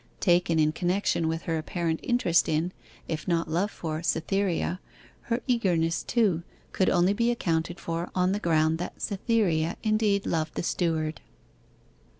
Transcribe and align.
Taken 0.19 0.57
in 0.57 0.71
connection 0.71 1.27
with 1.27 1.43
her 1.43 1.59
apparent 1.59 1.99
interest 2.01 2.49
in, 2.49 2.71
if 3.07 3.27
not 3.27 3.47
love 3.47 3.69
for, 3.69 4.01
Cytherea, 4.01 4.79
her 5.29 5.41
eagerness, 5.45 6.01
too, 6.01 6.41
could 6.71 6.89
only 6.89 7.13
be 7.13 7.29
accounted 7.29 7.79
for 7.79 8.09
on 8.15 8.31
the 8.31 8.39
ground 8.39 8.79
that 8.79 8.99
Cytherea 8.99 9.77
indeed 9.83 10.25
loved 10.25 10.55
the 10.55 10.63
steward. 10.63 11.21